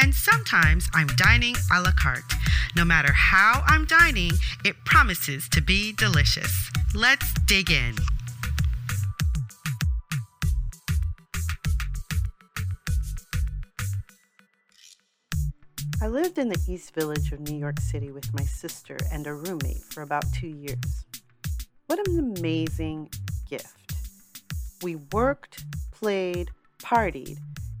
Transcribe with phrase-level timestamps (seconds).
[0.00, 2.32] and sometimes I'm dining a la carte.
[2.76, 4.32] No matter how I'm dining,
[4.64, 6.70] it promises to be delicious.
[6.94, 7.96] Let's dig in.
[16.00, 19.34] I lived in the East Village of New York City with my sister and a
[19.34, 21.04] roommate for about two years.
[21.88, 23.10] What an amazing
[23.50, 23.94] gift!
[24.80, 27.38] We worked, played, partied,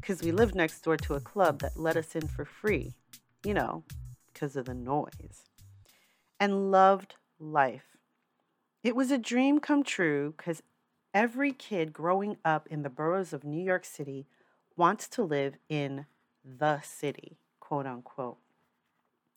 [0.08, 2.94] because we lived next door to a club that let us in for free,
[3.44, 3.84] you know,
[4.32, 5.44] because of the noise,
[6.40, 7.98] and loved life.
[8.82, 10.62] It was a dream come true because
[11.12, 14.26] every kid growing up in the boroughs of New York City
[14.78, 16.06] wants to live in
[16.42, 18.38] the city, quote unquote.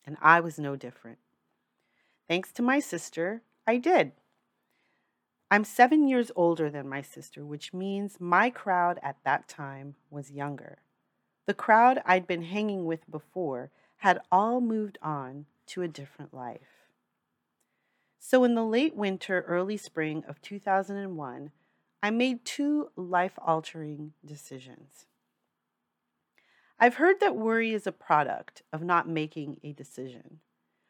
[0.05, 1.17] And I was no different.
[2.29, 4.13] Thanks to my sister, I did.
[5.53, 10.31] I'm seven years older than my sister, which means my crowd at that time was
[10.31, 10.77] younger.
[11.45, 16.87] The crowd I'd been hanging with before had all moved on to a different life.
[18.17, 21.51] So, in the late winter, early spring of 2001,
[22.01, 25.05] I made two life altering decisions.
[26.79, 30.39] I've heard that worry is a product of not making a decision.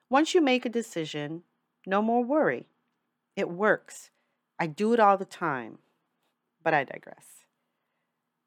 [0.08, 1.42] Once you make a decision,
[1.88, 2.68] no more worry.
[3.36, 4.12] It works
[4.62, 5.80] I do it all the time,
[6.64, 7.26] but I digress.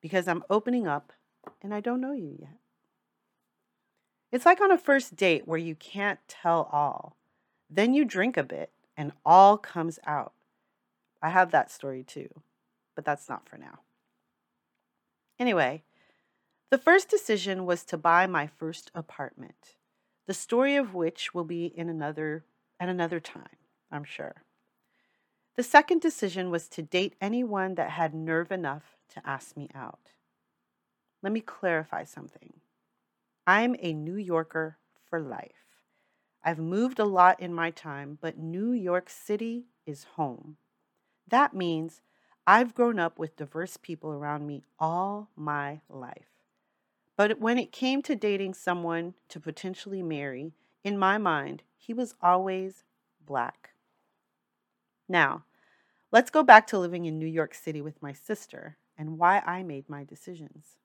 [0.00, 1.12] Because I'm opening up
[1.60, 2.60] and I don't know you yet.
[4.30, 7.16] It's like on a first date where you can't tell all.
[7.68, 10.34] Then you drink a bit and all comes out.
[11.20, 12.28] I have that story too,
[12.94, 13.80] but that's not for now.
[15.40, 15.82] Anyway,
[16.70, 19.74] the first decision was to buy my first apartment,
[20.28, 22.44] the story of which will be in another
[22.78, 23.56] at another time,
[23.90, 24.44] I'm sure.
[25.56, 30.10] The second decision was to date anyone that had nerve enough to ask me out.
[31.22, 32.54] Let me clarify something.
[33.46, 34.78] I'm a New Yorker
[35.08, 35.52] for life.
[36.42, 40.56] I've moved a lot in my time, but New York City is home.
[41.28, 42.02] That means
[42.46, 46.28] I've grown up with diverse people around me all my life.
[47.16, 52.14] But when it came to dating someone to potentially marry, in my mind, he was
[52.20, 52.82] always
[53.24, 53.73] black.
[55.08, 55.44] Now,
[56.10, 59.62] let's go back to living in New York City with my sister and why I
[59.62, 60.76] made my decisions.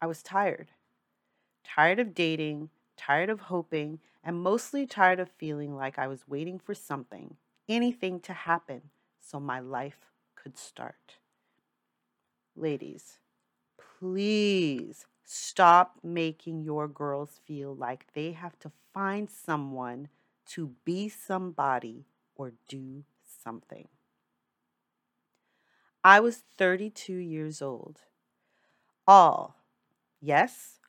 [0.00, 0.70] I was tired.
[1.64, 6.58] Tired of dating, tired of hoping, and mostly tired of feeling like I was waiting
[6.58, 7.36] for something,
[7.68, 8.82] anything to happen
[9.20, 11.16] so my life could start.
[12.56, 13.18] Ladies,
[13.98, 20.08] please stop making your girls feel like they have to find someone
[20.46, 23.04] to be somebody or do
[23.48, 23.88] something.
[26.04, 28.00] I was 32 years old.
[29.06, 29.56] All,
[30.20, 30.80] yes,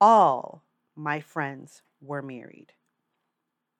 [0.00, 0.62] all
[0.94, 2.72] my friends were married.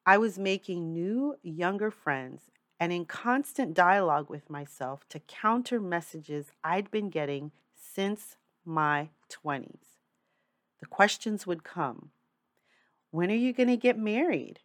[0.05, 2.51] I was making new, younger friends
[2.81, 10.01] and in constant dialogue with myself to counter messages I'd been getting since my 20s.
[10.81, 12.11] The questions would come
[13.13, 14.59] When are you going to get married?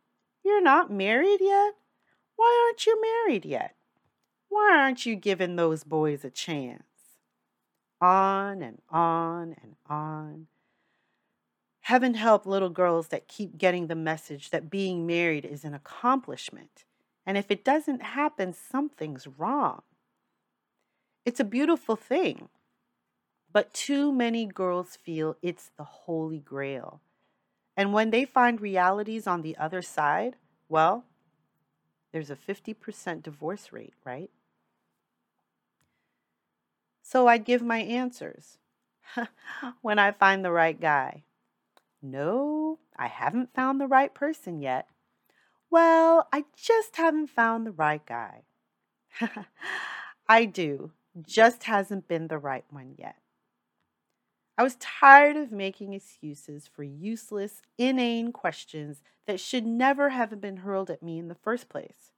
[0.44, 1.76] You're not married yet?
[2.40, 3.76] Why aren't you married yet?
[4.48, 6.84] Why aren't you giving those boys a chance?
[8.00, 10.48] On and on and on.
[11.82, 16.86] Heaven help little girls that keep getting the message that being married is an accomplishment.
[17.26, 19.82] And if it doesn't happen, something's wrong.
[21.26, 22.48] It's a beautiful thing.
[23.52, 27.02] But too many girls feel it's the holy grail.
[27.76, 30.38] And when they find realities on the other side,
[30.70, 31.04] well,
[32.12, 34.32] there's a 50% divorce rate, right?
[37.02, 38.58] So I'd give my answers
[39.82, 41.24] when I find the right guy.
[42.02, 44.88] No, I haven't found the right person yet.
[45.72, 48.44] Well, I just haven't found the right guy.
[50.30, 50.92] I do,
[51.26, 53.16] just hasn't been the right one yet.
[54.60, 60.58] I was tired of making excuses for useless, inane questions that should never have been
[60.58, 62.12] hurled at me in the first place.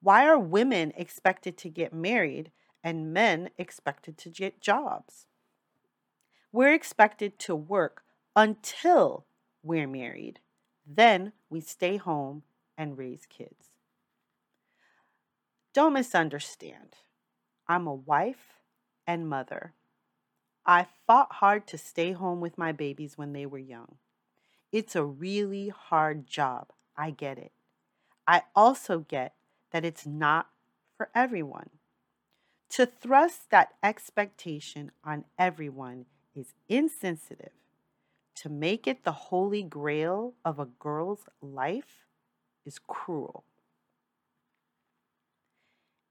[0.00, 2.52] Why are women expected to get married
[2.84, 5.26] and men expected to get jobs?
[6.52, 8.04] We're expected to work
[8.36, 9.26] until
[9.64, 10.38] we're married.
[10.86, 12.44] Then we stay home
[12.78, 13.70] and raise kids.
[15.74, 16.98] Don't misunderstand.
[17.66, 18.60] I'm a wife
[19.04, 19.74] and mother.
[20.64, 23.96] I fought hard to stay home with my babies when they were young.
[24.70, 26.68] It's a really hard job.
[26.96, 27.52] I get it.
[28.26, 29.34] I also get
[29.72, 30.48] that it's not
[30.96, 31.70] for everyone.
[32.70, 37.52] To thrust that expectation on everyone is insensitive.
[38.36, 42.06] To make it the holy grail of a girl's life
[42.64, 43.44] is cruel.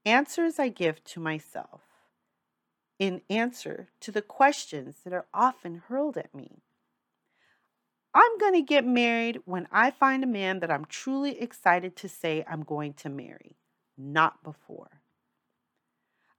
[0.04, 1.80] Answers I give to myself
[3.02, 6.62] in answer to the questions that are often hurled at me.
[8.14, 12.08] I'm going to get married when I find a man that I'm truly excited to
[12.08, 13.56] say I'm going to marry,
[13.98, 15.00] not before.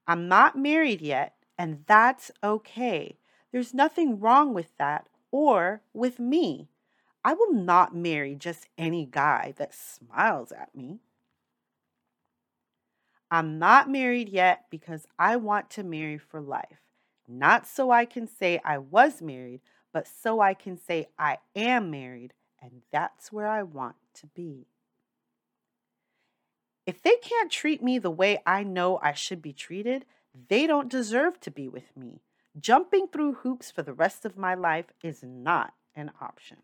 [0.07, 3.17] I'm not married yet, and that's okay.
[3.51, 6.69] There's nothing wrong with that or with me.
[7.25, 11.01] I will not marry just any guy that smiles at me.
[13.33, 16.83] I'm not married yet because I want to marry for life.
[17.27, 21.89] Not so I can say I was married, but so I can say I am
[21.89, 24.67] married, and that's where I want to be.
[26.85, 30.05] If they can't treat me the way I know I should be treated,
[30.49, 32.21] they don't deserve to be with me.
[32.59, 36.57] Jumping through hoops for the rest of my life is not an option.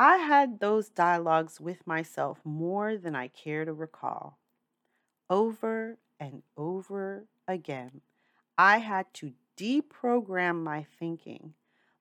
[0.00, 4.38] I had those dialogues with myself more than I care to recall.
[5.28, 8.00] Over and over again,
[8.56, 11.52] I had to deprogram my thinking,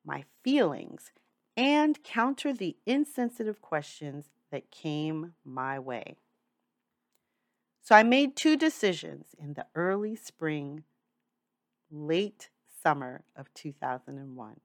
[0.05, 1.11] my feelings,
[1.57, 6.15] and counter the insensitive questions that came my way.
[7.81, 10.85] So I made two decisions in the early spring,
[11.91, 12.49] late
[12.81, 14.61] summer of 2001.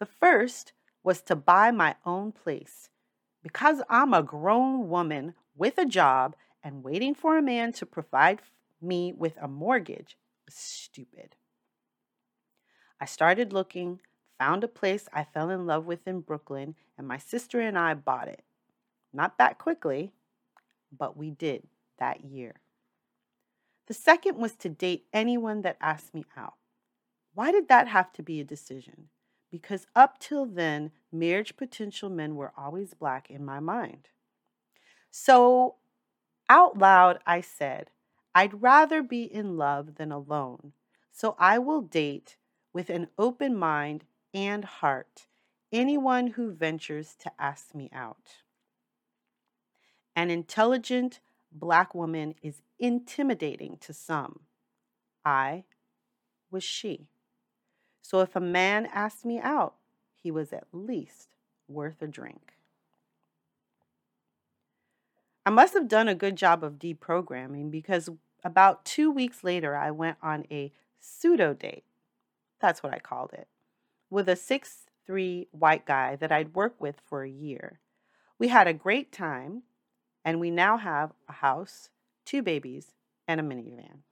[0.00, 0.72] The first
[1.06, 2.90] was to buy my own place.
[3.40, 8.40] Because I'm a grown woman with a job and waiting for a man to provide
[8.82, 11.36] me with a mortgage was stupid.
[13.00, 14.00] I started looking,
[14.36, 17.94] found a place I fell in love with in Brooklyn, and my sister and I
[17.94, 18.42] bought it.
[19.12, 20.10] Not that quickly,
[20.90, 21.68] but we did
[22.00, 22.56] that year.
[23.86, 26.54] The second was to date anyone that asked me out.
[27.32, 29.08] Why did that have to be a decision?
[29.56, 34.10] Because up till then, marriage potential men were always black in my mind.
[35.10, 35.76] So,
[36.50, 37.90] out loud, I said,
[38.34, 40.74] I'd rather be in love than alone.
[41.10, 42.36] So I will date
[42.74, 44.04] with an open mind
[44.34, 45.26] and heart
[45.72, 48.42] anyone who ventures to ask me out.
[50.14, 51.20] An intelligent
[51.50, 54.40] black woman is intimidating to some.
[55.24, 55.64] I
[56.50, 57.08] was she.
[58.08, 59.74] So if a man asked me out,
[60.14, 61.34] he was at least
[61.66, 62.52] worth a drink.
[65.44, 68.08] I must have done a good job of deprogramming because
[68.44, 70.70] about two weeks later, I went on a
[71.00, 71.82] pseudo date.
[72.60, 73.48] That's what I called it.
[74.08, 77.80] With a six-three white guy that I'd worked with for a year.
[78.38, 79.64] We had a great time,
[80.24, 81.90] and we now have a house,
[82.24, 82.92] two babies,
[83.26, 84.02] and a minivan.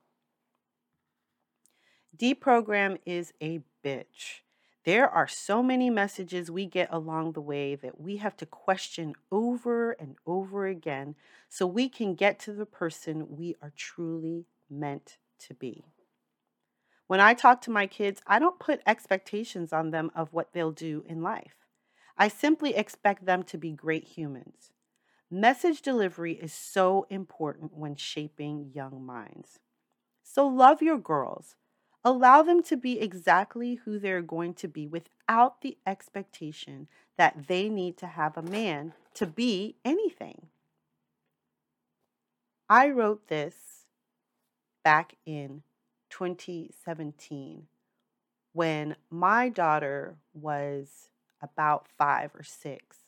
[2.17, 4.40] Deprogram is a bitch.
[4.84, 9.14] There are so many messages we get along the way that we have to question
[9.32, 11.14] over and over again
[11.48, 15.84] so we can get to the person we are truly meant to be.
[17.06, 20.72] When I talk to my kids, I don't put expectations on them of what they'll
[20.72, 21.56] do in life.
[22.17, 24.72] I simply expect them to be great humans.
[25.31, 29.58] Message delivery is so important when shaping young minds.
[30.22, 31.56] So love your girls
[32.05, 37.69] Allow them to be exactly who they're going to be without the expectation that they
[37.69, 40.49] need to have a man to be anything.
[42.69, 43.87] I wrote this
[44.82, 45.63] back in
[46.11, 47.67] 2017
[48.53, 51.08] when my daughter was
[51.41, 52.99] about five or six.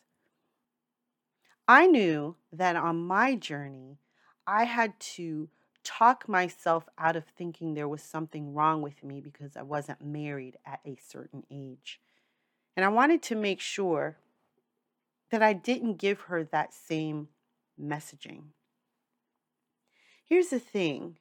[1.69, 3.99] I knew that on my journey,
[4.47, 5.49] I had to
[5.87, 10.57] talk myself out of thinking there was something wrong with me because I wasn't married
[10.67, 12.01] at a certain age.
[12.77, 14.17] And I wanted to make sure
[15.31, 17.29] that I didn't give her that same
[17.81, 18.49] messaging.
[20.25, 21.19] Here's the thing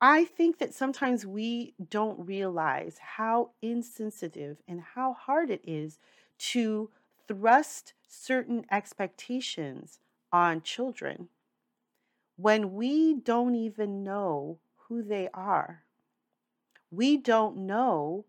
[0.00, 5.98] I think that sometimes we don't realize how insensitive and how hard it is
[6.38, 6.90] to
[7.28, 10.00] thrust certain expectations
[10.32, 11.28] on children
[12.36, 15.84] when we don't even know who they are.
[16.90, 18.26] We don't know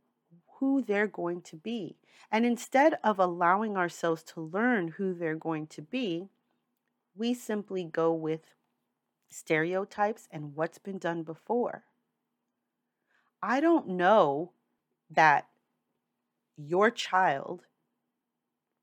[0.59, 1.97] who they're going to be.
[2.31, 6.29] And instead of allowing ourselves to learn who they're going to be,
[7.15, 8.41] we simply go with
[9.29, 11.83] stereotypes and what's been done before.
[13.41, 14.51] I don't know
[15.09, 15.47] that
[16.57, 17.65] your child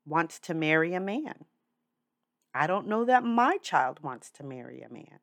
[0.05, 1.45] wants to marry a man.
[2.57, 5.19] I don't know that my child wants to marry a man.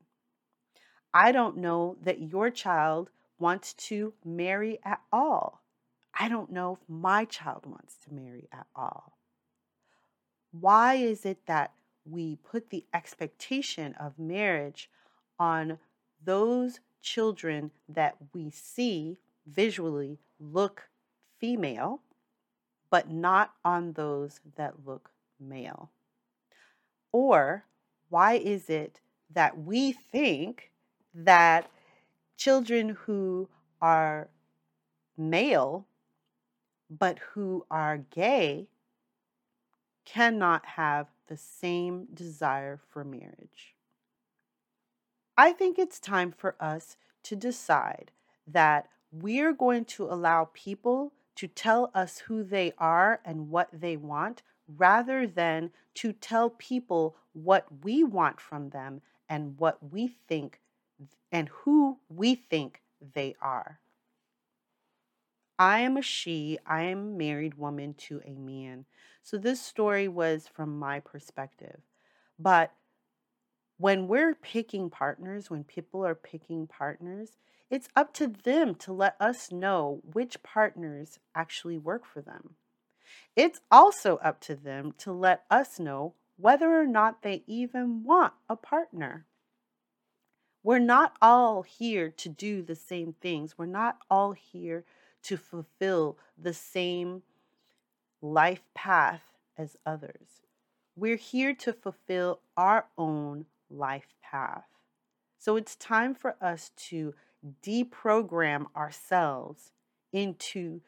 [1.14, 3.08] I don't know that your child
[3.38, 5.62] wants to marry at all.
[6.12, 9.16] I don't know if my child wants to marry at all.
[10.50, 11.72] Why is it that
[12.04, 14.90] we put the expectation of marriage
[15.38, 15.78] on
[16.22, 20.90] those children that we see visually look
[21.38, 22.02] female,
[22.90, 25.90] but not on those that look male?
[27.12, 27.64] Or
[28.08, 29.00] why is it
[29.30, 30.70] that we think
[31.14, 31.70] that
[32.36, 33.48] children who
[33.80, 34.28] are
[35.16, 35.86] male
[36.90, 38.68] but who are gay
[40.04, 43.74] cannot have the same desire for marriage?
[45.36, 48.10] I think it's time for us to decide
[48.46, 53.96] that we're going to allow people to tell us who they are and what they
[53.96, 60.60] want rather than to tell people what we want from them and what we think
[61.30, 62.82] and who we think
[63.14, 63.80] they are.
[65.58, 68.84] I am a she, I am married woman to a man.
[69.22, 71.80] So this story was from my perspective.
[72.38, 72.72] But
[73.78, 77.38] when we're picking partners, when people are picking partners,
[77.70, 82.56] it's up to them to let us know which partners actually work for them.
[83.36, 88.34] It's also up to them to let us know whether or not they even want
[88.48, 89.26] a partner.
[90.62, 93.58] We're not all here to do the same things.
[93.58, 94.84] We're not all here
[95.24, 97.22] to fulfill the same
[98.20, 99.22] life path
[99.58, 100.42] as others.
[100.94, 104.64] We're here to fulfill our own life path.
[105.38, 107.14] So it's time for us to
[107.64, 109.72] deprogram ourselves
[110.12, 110.80] into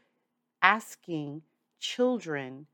[0.62, 1.42] asking
[1.84, 2.66] children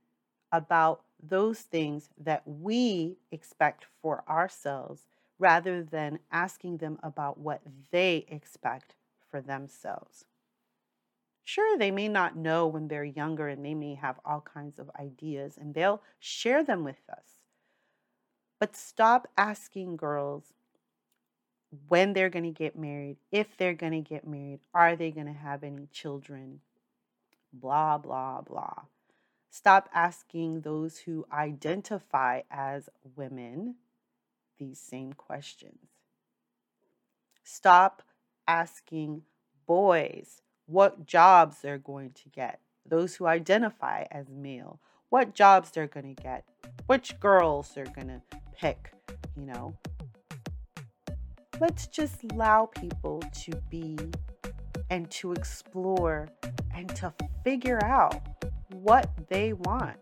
[0.53, 5.07] about those things that we expect for ourselves
[5.39, 8.95] rather than asking them about what they expect
[9.29, 10.25] for themselves.
[11.43, 14.91] Sure, they may not know when they're younger and they may have all kinds of
[14.99, 17.41] ideas and they'll share them with us.
[18.61, 20.53] But stop asking girls
[21.89, 25.27] when they're going to get married, if they're going to get married, are they going
[25.27, 26.61] to have any children,
[27.53, 28.83] blah, blah, blah.
[29.51, 33.75] Stop asking those who identify as women
[34.59, 35.89] these same questions.
[37.43, 38.03] Stop
[38.47, 39.23] asking
[39.67, 44.79] boys what jobs they're going to get, those who identify as male,
[45.09, 46.45] what jobs they're going to get,
[46.87, 48.23] which girls they're going to
[48.57, 48.93] pick,
[49.37, 49.77] you know.
[51.61, 53.99] Let's just allow people to be
[54.91, 56.29] and to explore
[56.73, 58.21] and to figure out
[58.73, 59.97] what they want,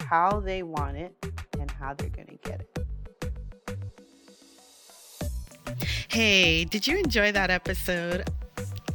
[0.00, 1.14] how they want it,
[1.58, 2.78] and how they're going to get it.
[6.08, 8.30] Hey, did you enjoy that episode?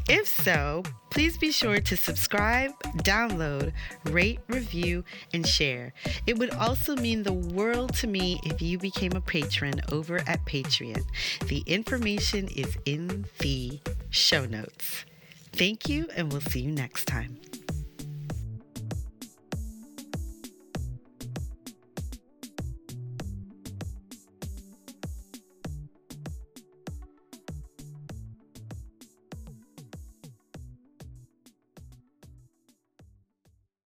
[0.08, 2.72] If so, please be sure to subscribe,
[3.04, 3.74] download,
[4.06, 5.94] rate, review, and share.
[6.26, 10.44] It would also mean the world to me if you became a patron over at
[10.46, 11.04] Patreon.
[11.48, 15.06] The information is in the show notes.
[15.52, 17.38] Thank you, and we'll see you next time.